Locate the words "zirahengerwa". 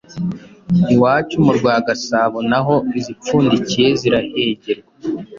3.99-4.73